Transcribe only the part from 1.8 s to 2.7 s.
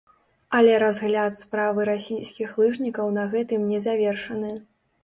расійскіх